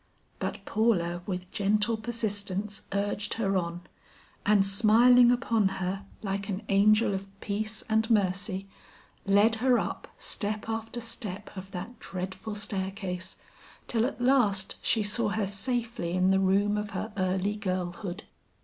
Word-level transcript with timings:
But 0.39 0.65
Paula 0.65 1.21
with 1.27 1.51
gentle 1.51 1.95
persistence 1.95 2.87
urged 2.91 3.35
her 3.35 3.55
on, 3.55 3.81
and 4.47 4.65
smiling 4.65 5.29
upon 5.31 5.67
her 5.77 6.07
like 6.23 6.49
an 6.49 6.63
angel 6.69 7.13
of 7.13 7.27
peace 7.39 7.83
and 7.87 8.09
mercy, 8.09 8.67
led 9.27 9.57
her 9.61 9.77
up 9.77 10.07
step 10.17 10.67
after 10.67 10.99
step 10.99 11.55
of 11.55 11.69
that 11.73 11.99
dreadful 11.99 12.55
staircase, 12.55 13.37
till 13.87 14.07
at 14.07 14.19
last 14.19 14.73
she 14.81 15.03
saw 15.03 15.29
her 15.29 15.45
safely 15.45 16.13
in 16.13 16.31
the 16.31 16.39
room 16.39 16.77
of 16.79 16.89
her 16.97 17.13
early 17.15 17.55
girlhood. 17.55 18.23